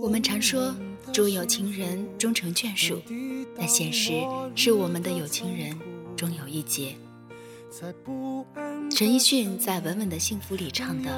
[0.00, 0.74] 我们常说
[1.12, 3.00] 祝有情人终成眷属，
[3.56, 4.12] 但现实
[4.54, 5.76] 是我们的有情人
[6.16, 6.94] 终有一劫。
[8.90, 11.10] 陈奕迅在《稳稳的幸福》里唱的：“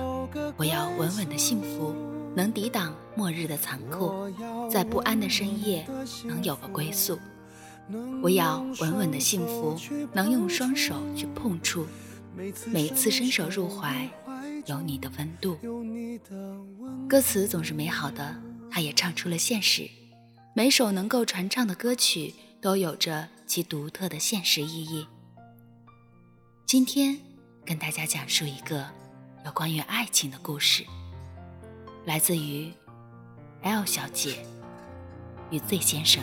[0.56, 1.94] 我要稳稳的幸福，
[2.34, 4.30] 能抵挡末日的残酷，
[4.70, 5.86] 在不安的深夜
[6.24, 7.18] 能有个归宿。”
[8.22, 9.76] 我要稳稳的幸福，
[10.12, 11.84] 能用双手去碰触，
[12.66, 14.08] 每次伸手入怀，
[14.66, 15.58] 有你的温度。
[17.08, 18.40] 歌词总是美好的，
[18.70, 19.88] 它也唱出了现实。
[20.54, 25.06] 每首能够传唱的歌曲，都有着其独特的现实意义。
[26.66, 27.18] 今天
[27.64, 28.86] 跟大家讲述一个
[29.44, 30.84] 有关于爱情的故事，
[32.04, 32.72] 来自于
[33.62, 34.44] L 小姐
[35.50, 36.22] 与 Z 先生。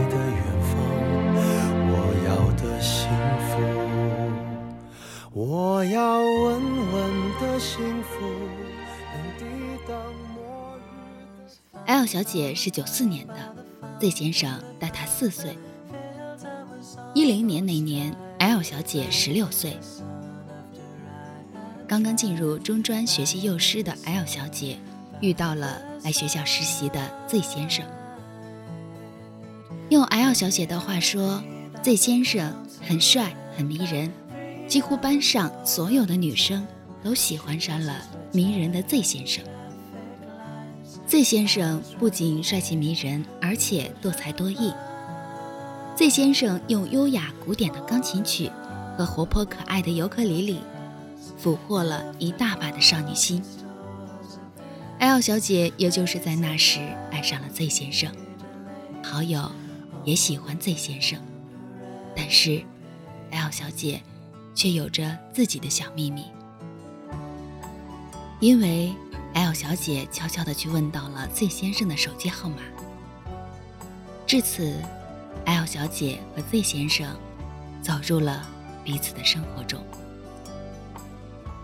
[12.11, 13.35] 小姐是九四年的
[14.01, 15.57] ，Z 先生大她四岁。
[17.13, 19.77] 一零年那年，L 小姐十六岁。
[21.87, 24.77] 刚刚进入中专学习幼师的 L 小姐，
[25.21, 27.85] 遇到了来学校实习的 Z 先生。
[29.87, 31.41] 用 L 小姐的话说
[31.81, 34.11] ，Z 先生很帅，很迷人。
[34.67, 36.67] 几乎班上所有的女生
[37.01, 39.41] 都喜欢上了迷人的 Z 先生。
[41.11, 44.71] Z 先生不仅帅气迷人，而且多才多艺。
[45.97, 48.49] Z 先生用优雅古典的钢琴曲
[48.97, 50.61] 和活泼可爱的尤克里里，
[51.37, 53.43] 俘获了一大把的少女心。
[54.99, 56.79] L 小姐也就是在那时
[57.11, 58.09] 爱上了 Z 先生，
[59.03, 59.51] 好友
[60.05, 61.19] 也喜欢 Z 先生，
[62.15, 62.63] 但是
[63.31, 64.01] L 小姐。
[64.53, 66.25] 却有着自己的小秘密，
[68.41, 68.91] 因为
[69.33, 72.57] L 小姐悄悄地去问到了 Z 先生的手机号码。
[74.27, 74.75] 至此
[75.45, 77.07] ，L 小姐和 Z 先生
[77.81, 78.47] 走入了
[78.83, 79.81] 彼此的生活中。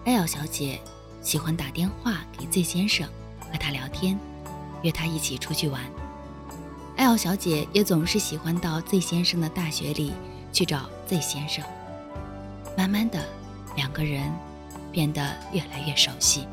[0.06, 0.80] L 小姐
[1.22, 3.08] 喜欢打电话给 Z 先生，
[3.52, 4.18] 和他聊天，
[4.82, 5.82] 约他一起出去玩。
[6.96, 10.14] L 小姐也总是喜欢到 Z 先生的大学里
[10.54, 11.64] 去找 Z 先生。
[12.78, 13.24] 慢慢的，
[13.76, 14.32] 两个人
[14.92, 16.48] 变得越来越熟悉，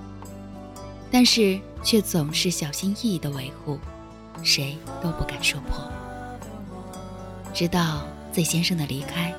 [1.14, 3.78] 但是却总是小心翼翼的维护，
[4.42, 5.88] 谁都不敢说破。
[7.54, 9.32] 直到 Z 先生的离开，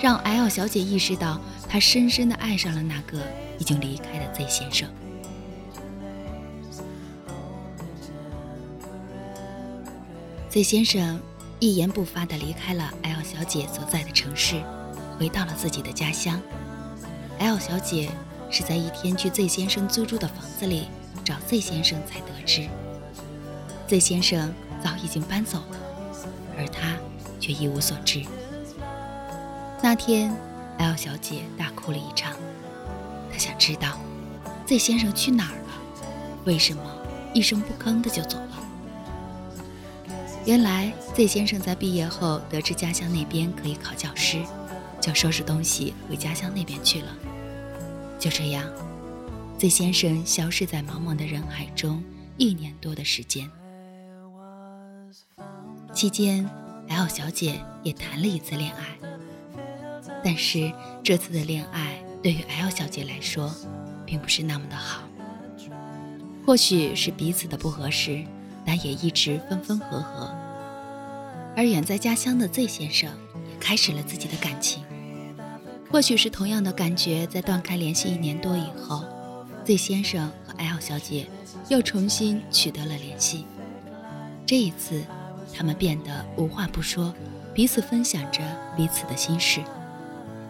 [0.00, 3.20] 让 L 小姐意识到，她深深的爱上了那个
[3.60, 4.88] 已经离开的 Z 先生。
[10.50, 11.20] Z 先生
[11.60, 14.60] 一言不发的离开了 L 小姐所在的城市。
[15.20, 16.42] 回到了自己的家乡
[17.38, 18.10] ，L 小姐
[18.50, 20.88] 是在一天去 Z 先生租住的房子里
[21.24, 22.68] 找 Z 先生才得知
[23.88, 24.52] ，Z 先生
[24.82, 25.76] 早已经搬走了，
[26.58, 26.96] 而他
[27.38, 28.24] 却一无所知。
[29.82, 30.34] 那天
[30.78, 32.34] ，L 小姐大哭了一场，
[33.32, 33.98] 她想知道
[34.66, 36.02] Z 先生去哪儿了，
[36.44, 36.82] 为什么
[37.32, 38.58] 一声不吭的就走了？
[40.44, 44.38] 原来，Z 先生在毕业后得知家乡那边可以考教师。
[45.00, 47.08] 就收拾东西回家乡那边去了。
[48.20, 48.64] 就这样
[49.62, 52.02] ，Z 先生消失在茫茫的人海中
[52.36, 53.48] 一年多的时间。
[55.94, 56.44] 期间
[56.88, 58.98] ，L 小姐也谈了一次恋爱，
[60.24, 60.72] 但是
[61.04, 63.54] 这次的恋爱对于 L 小姐来说，
[64.04, 65.04] 并不是那么的好。
[66.44, 68.24] 或许是彼此的不合适
[68.66, 70.28] 但也一直分分合合。
[71.56, 73.08] 而远在家乡的 Z 先生
[73.48, 74.82] 也开始了自己的感情。
[75.88, 79.04] 或许是同样的感觉，在断开联系一年多以后
[79.64, 81.26] ，Z 先生和 L 小姐
[81.68, 83.46] 又重新取得了联系。
[84.44, 85.04] 这一次，
[85.54, 87.14] 他们变得无话不说，
[87.54, 88.40] 彼此分享着
[88.76, 89.60] 彼此的心事。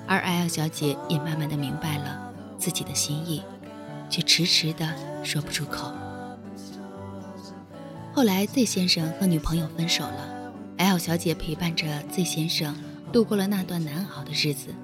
[0.06, 3.43] 而 L 小姐也慢慢的明白了自己的心意，
[4.11, 4.94] 却迟迟的
[5.25, 5.93] 说不出口。
[8.12, 12.76] 后来，Z 先生和女朋友分手了，L 小姐陪伴着 Z 先生
[13.12, 14.75] 度过了那段难熬的日子。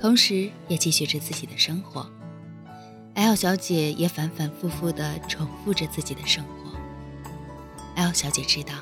[0.00, 2.08] 同时，也继续着自己的生活。
[3.18, 6.78] L 小姐也反反复复地重复着自己的生活。
[7.96, 8.74] L 小姐知道，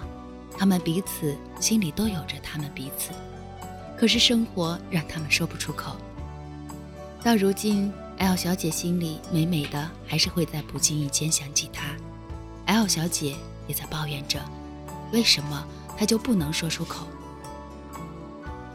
[0.58, 3.12] 他们彼此心里都有着他们彼此，
[3.96, 5.96] 可是生活让他们说不出口。
[7.24, 11.96] 到如今，L 小姐心里美美的还是会在不经意间想起他。
[12.66, 13.34] L 小姐
[13.66, 14.38] 也在抱怨着，
[15.14, 15.66] 为什么
[15.96, 17.06] 她就不能说出口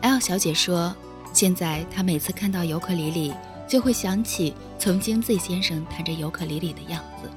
[0.02, 0.96] ？L 小姐说。
[1.34, 3.34] 现在她每次看到尤克里里，
[3.72, 7.30] 就会想起曾经 Z 先生弹着尤克里里的样子，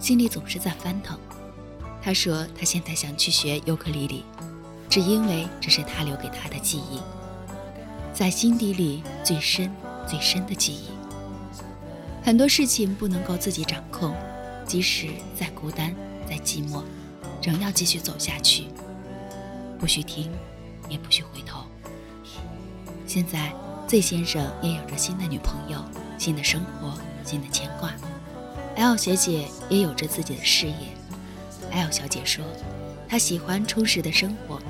[0.00, 1.16] 心里总是在翻腾。
[2.02, 4.24] 他说他现在想去学尤克里里，
[4.90, 6.98] 只因为这是他留给他的记忆，
[8.12, 9.70] 在心底里最深
[10.08, 10.88] 最深的记忆。
[12.24, 14.12] 很多事情不能够自己掌控，
[14.66, 15.06] 即使
[15.38, 15.94] 再孤单
[16.28, 16.82] 再寂寞，
[17.40, 18.64] 仍要继续走下去，
[19.78, 20.32] 不许停，
[20.88, 21.60] 也不许回头。
[23.06, 23.52] 现在
[23.86, 25.78] ，Z 先生也有着新的女朋友、
[26.18, 26.92] 新的生活、
[27.24, 27.92] 新的牵挂。
[28.76, 30.74] L 小姐也有着自己的事业。
[31.70, 32.44] L 小姐说，
[33.08, 34.60] 她喜欢充实的生活，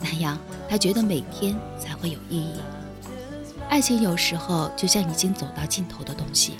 [0.00, 0.38] 那样
[0.68, 2.54] 她觉得每天才会有意义。
[3.68, 6.54] 爱情有时候就像已经走到尽头的东西，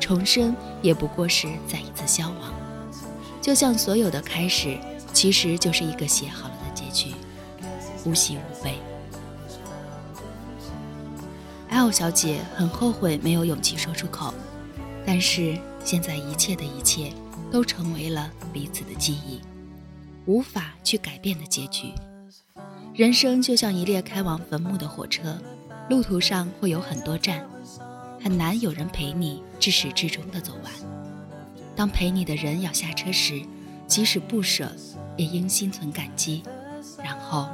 [0.00, 2.52] 重生也不过是再一次消亡。
[3.40, 4.78] 就像所有的开始，
[5.12, 7.14] 其实就是一个写好了的结局，
[8.04, 8.78] 无喜无悲。
[11.72, 14.34] L 小姐很后悔没有勇气说出口，
[15.06, 17.10] 但是现在一切的一切
[17.50, 19.40] 都成为了彼此的记忆，
[20.26, 21.94] 无法去改变的结局。
[22.94, 25.38] 人生就像一列开往坟墓的火车，
[25.88, 27.42] 路途上会有很多站，
[28.22, 30.72] 很难有人陪你至始至终的走完。
[31.74, 33.40] 当陪你的人要下车时，
[33.86, 34.70] 即使不舍，
[35.16, 36.42] 也应心存感激，
[37.02, 37.48] 然后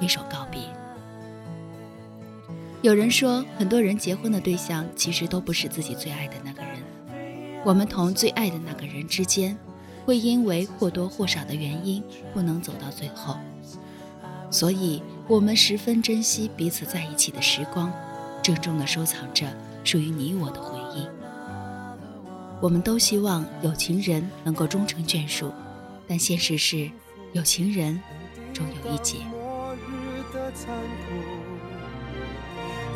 [0.00, 0.62] 挥手告别。
[2.80, 6.78] 有人说，很多人结婚的对象其实都不是自己最爱的那个人。
[7.64, 9.58] 我们同最爱的那个人之间，
[10.04, 12.00] 会因为或多或少的原因
[12.32, 13.36] 不能走到最后，
[14.48, 17.92] 所以我们十分珍惜彼此在一起的时光，
[18.42, 19.46] 郑重地收藏着
[19.82, 21.04] 属于你我的回忆。
[22.60, 25.52] 我们都希望有情人能够终成眷属，
[26.06, 26.88] 但现实是，
[27.32, 28.00] 有情人
[28.52, 29.16] 终有一劫。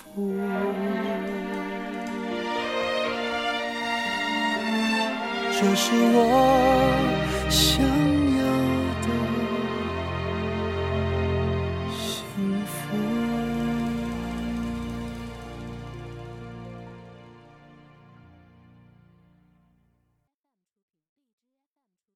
[5.61, 6.17] 就是我
[7.51, 8.60] 想要。